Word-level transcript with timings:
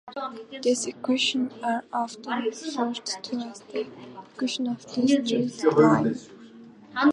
These 0.63 0.87
equations 0.87 1.53
are 1.61 1.83
often 1.93 2.41
referred 2.45 3.05
to 3.05 3.35
as 3.37 3.59
the 3.59 3.81
equations 4.33 4.67
of 4.69 4.95
the 4.95 5.47
straight 5.47 5.75
line. 5.77 6.15